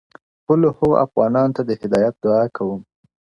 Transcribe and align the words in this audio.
•خپلو 0.41 0.67
هغو 0.77 0.89
افغانانو 1.05 1.55
ته 1.57 1.61
د 1.67 1.71
هدایت 1.81 2.15
دعا 2.23 2.43
کوم- 2.57 2.79